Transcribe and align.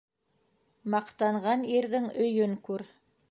Маҡтанған 0.93 1.67
ирҙең 1.75 2.09
өйөн 2.25 2.57
күр. 2.71 2.89